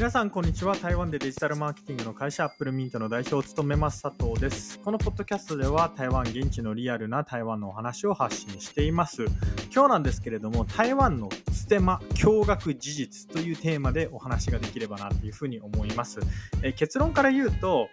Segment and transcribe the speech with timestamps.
[0.00, 0.76] 皆さんこんにちは。
[0.76, 4.78] 台湾でデジタルマーケティングの会社アップルミントの代表を務めます佐藤です。
[4.78, 9.26] このポッドキャストでは台湾現地のリアルな台湾のお話を発信しています。
[9.70, 16.18] 今日なんですけれども台湾のステマ驚愕事実というテーマでお話ができればなというふうに思います。
[16.62, 17.90] え結論から言うと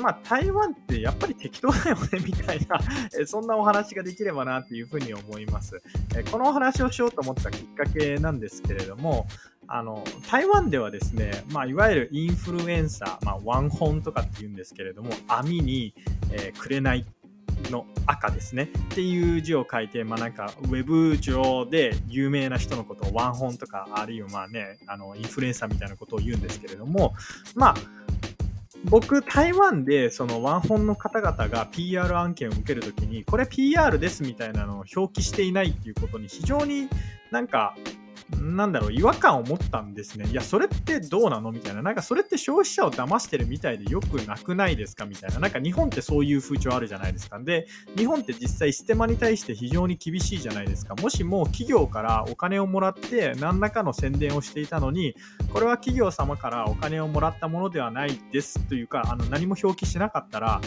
[0.00, 2.80] まあ、台湾ってやっぱり適当だよねみたいな、
[3.26, 5.82] そんなお話ができればなっていうふうに思います。
[6.30, 9.26] このお話をしようと思ったきっかけなんですけれども、
[9.66, 15.94] あの台湾ではですね、まあ、いわゆるインフルエンサー、まあ、ワンホンとかっていうんですけれども、網に、
[16.30, 17.06] えー、くれない
[17.70, 27.14] の赤ですねっていう字を書いて、まあ、なんかウェブ上で有名な人のことをワンホンとかあるいはまあねあのインフルエンサーみたいなことを言うんですけれども
[27.54, 27.74] まあ
[28.84, 36.88] 僕、台湾でそのワンホンの方々が PR 案件を受けるときに、これ PR ですみたいなのを表記していないっていうことに非常に
[37.30, 37.74] なんか
[38.40, 40.26] なんだろう、違和感を持ったんですね。
[40.28, 41.52] いや、それってどうなの？
[41.52, 41.82] みたいな。
[41.82, 45.06] なんかそれって消費者を騙してるみたいでよくなくないですか？
[45.06, 45.38] みたいな。
[45.38, 47.38] なんか日本ってそういう風潮あるじゃないですか。
[47.38, 47.66] で、
[47.96, 50.94] 日本って実際ステマに対して非常に厳しいじゃないですか。
[50.96, 55.14] もしも企業からお金をもらって何らかの宣伝をしていたのに、
[55.52, 60.60] これは企業様からお金をもらったものではないですというか、あの何も表記しなかったら、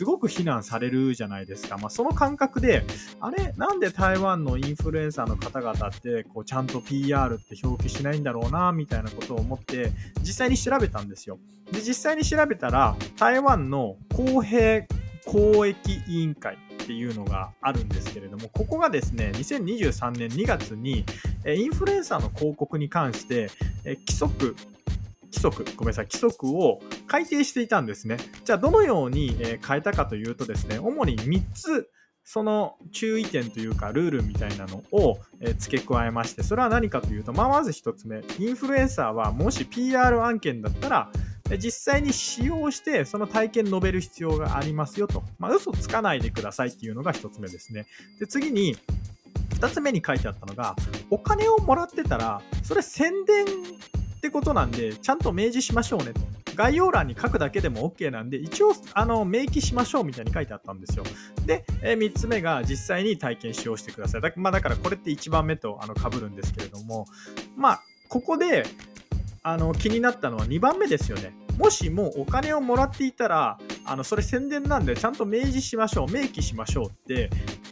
[0.00, 1.76] すごく非難されるじゃないですか。
[1.76, 2.84] まあ、その感覚で、
[3.20, 11.38] あれ、なんで台湾のインフルエンサーの方々ってこうちゃんと PR って表記しないんだろうな、みたいなことを思って、実際に調べたんですよ。
[11.70, 14.86] で、実際に調べたら、台湾の公平
[15.26, 15.76] 公益
[16.08, 21.04] 委員会っていうのがあるんですけれども、ここがですね、2023年2月に、
[21.46, 23.50] インフルエンサーの広告に関して、
[23.84, 24.56] 規則
[25.32, 28.18] 規則、ごめんなさい、規則を改定していたんですね。
[28.44, 31.90] じゃあ、どのように変えたかというとですね、主に3つ、
[32.22, 35.18] その注意点というかルールみたいなのを
[35.58, 41.10] 付け加えまして、それは何かというと、まあ、まず1つ目、インフルエンサーはもし PR 案件だったら、
[41.58, 45.24] 実際に使用してその体験述べる必要がありますよと。
[45.40, 47.86] まあ、嘘つかないでくださいっていうのが1つ目ですね。
[48.20, 48.76] で、次に、
[49.58, 50.76] 2つ目に書いてあったのが、
[51.10, 53.46] お金をもらってたら、それ宣伝
[54.20, 56.20] ってことなんで、ちゃんと明示しましょうねと。
[56.54, 61.04] 概要欄に書くだけでも OK なんで、一応、あの、明記しましょうみたいに書いてあったんですよ。
[61.46, 64.20] で、え、3つ目が実際に体験使用してください。
[64.20, 67.06] だ,、まあ、だからこれって1番目とあの被るんですけれども、
[67.56, 67.80] まあ、
[68.10, 68.66] ここで、
[69.42, 71.32] あの、気になったのは2番目ですよね。
[71.56, 77.30] もしもお金をもらっていたら、あの、それ宣伝なんでちゃんと明示しましょう、明記しましょうって、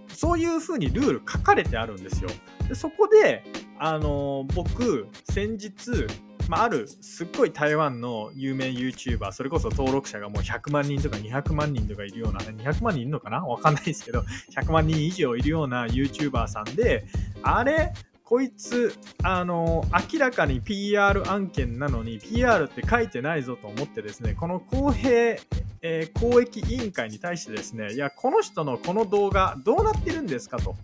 [0.08, 2.30] そういうふうにルール書かれてあるんですよ。
[2.68, 3.44] でそこで、
[3.78, 6.06] あの僕、先日、
[6.48, 13.44] まあ、あるすっごい台湾の有名 YouTuber、それこそ登録者がもう100万人とか200万人とかいるような、200万人いるのかな？
[13.44, 14.24] わかんないですけど、
[14.56, 17.06] 100万人以上いるような YouTuber さんで、
[17.42, 17.92] あれ、
[18.24, 25.36] こいつ、あの、明らかに PR 案件なのに PR って書いてないぞと思ってですね、この公平、
[25.80, 30.76] えー、公益委員会に対してですね、いや、この人のこの動画どうなってるんですかと。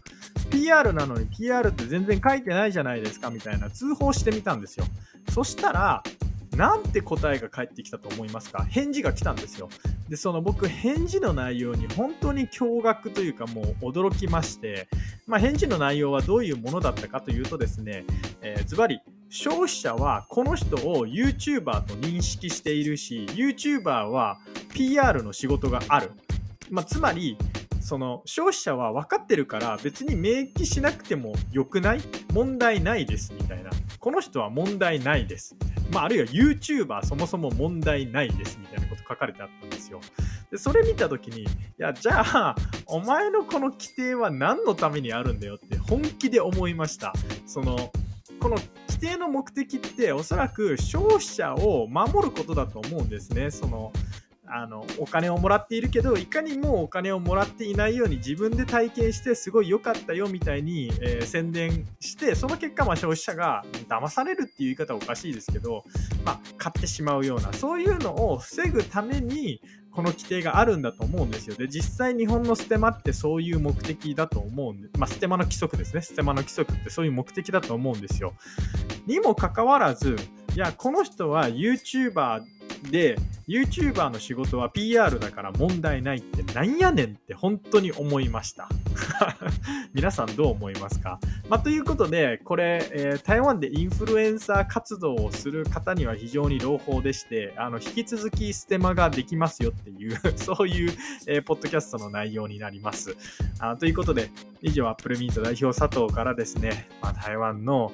[0.55, 4.87] PR なのに PR って全然書いてないじゃないですかみたいな通報してみたんですよ。
[5.31, 6.03] そしたら、
[6.57, 8.63] なんて答えが返ってきたと思いますか？
[8.63, 9.69] 返事が来たんですよ。
[10.09, 14.87] で、その僕、返事の内容に本当に驚愕というかもう驚きまして、
[15.27, 18.05] まあ、返事の内容はどういうものだったかというとですね、
[18.41, 19.01] えー、ズバリ、
[19.31, 24.39] 消費者はこの人を YouTuber と認識しているし、YouTuber は
[24.73, 26.13] PR の仕事がある。
[26.71, 27.37] まあ、つまり、
[27.85, 32.01] その消費者は分かってるから別に明記しなくてもよくない？
[32.33, 33.71] 問題ないですみたいな。
[34.01, 35.55] この人は問題ないです。
[35.93, 40.01] まあ、あるいは YouTuber そもそも問題ないですみたいなこと書かれてあったんですよ。
[40.51, 41.47] でそれ見た時にい
[41.77, 42.57] やじゃあ
[42.87, 47.13] お前のこの規定は何のためにあるんだよって本気で思いました。
[47.47, 47.93] その
[48.41, 48.57] この
[48.89, 53.51] 規定の目的っておそらく消費者を守ることだと思うんですね。
[53.51, 53.93] その
[54.47, 65.85] あのお金をもらっているけどいかにもお金をもらっていないように自分で体験してすごい良かったよみたいに、えー、宣伝してその結果まあ消費者が騙されるっていう言い方はおかしいですけど、
[66.25, 69.61] まあ、買ってしまうようなそういうのを防ぐために
[69.95, 71.55] この規定があるんだと思うんですよ。
[71.55, 76.03] で、実際日本のステマってそういう目的だと思うんで、まあ、ステマの規則ですね。
[76.03, 78.35] ステマの規則ってそういう目的だと思うんですよ。
[79.07, 80.17] にもかかわらず、
[80.57, 82.43] いや、この人は YouTuber
[82.91, 88.69] で、YouTuber の仕事は PR だから問題ないってなんやねんって本当に思いました。
[89.93, 100.93] 皆さんどう思いますか、まあ、ということで、これ、えー、台湾でインフルエンサー活動をする方には非常に朗報でして、あの引き続きステマができますよっていう そういう、
[101.27, 103.17] えー、ポッドキャストの内容になります。
[103.59, 104.31] あということで、
[104.63, 107.93] 以上、アップルミート代表佐藤からですね、まあ、台湾の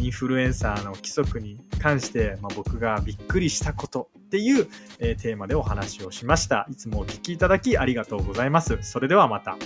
[0.00, 4.66] インフルエンサーの規則に関して、まあ、僕がびっくりしたことっていう、
[4.98, 6.66] えー、テーマでお話をしました。
[6.70, 8.78] いつもお聴きいただきありがとうございます。
[8.82, 9.56] それではまた。